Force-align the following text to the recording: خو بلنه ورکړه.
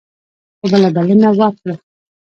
خو 0.57 0.65
بلنه 0.95 1.29
ورکړه. 1.39 1.73